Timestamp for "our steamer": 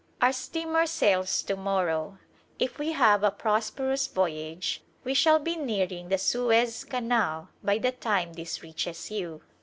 0.19-0.87